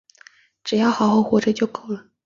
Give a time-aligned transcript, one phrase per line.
[0.63, 2.07] 只要好好活着就够了